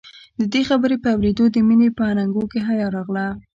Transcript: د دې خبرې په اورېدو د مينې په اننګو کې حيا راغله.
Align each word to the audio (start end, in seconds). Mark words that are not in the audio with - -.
د 0.39 0.41
دې 0.53 0.61
خبرې 0.69 0.97
په 1.03 1.09
اورېدو 1.15 1.45
د 1.51 1.57
مينې 1.67 1.89
په 1.97 2.03
اننګو 2.11 2.43
کې 2.51 2.59
حيا 2.67 2.87
راغله. 2.95 3.27